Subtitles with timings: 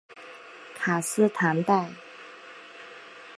[0.73, 1.87] 卡斯唐代。